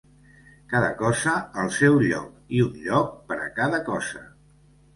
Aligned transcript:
Cada 0.71 0.87
cosa, 1.01 1.33
al 1.65 1.69
seu 1.75 1.99
lloc, 2.05 2.33
i 2.61 2.65
un 2.71 2.81
lloc 2.89 3.15
per 3.29 3.41
a 3.45 3.49
cada 3.61 3.85
cosa. 3.95 4.27